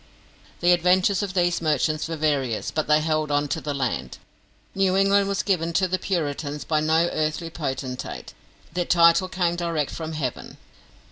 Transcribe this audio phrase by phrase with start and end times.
[0.61, 4.17] The adventures of these merchants were various, but they held on to the land.
[4.73, 8.33] New England was given to the Puritans by no earthly potentate,
[8.73, 10.57] their title came direct from heaven.